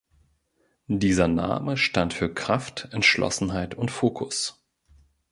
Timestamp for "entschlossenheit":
2.91-3.75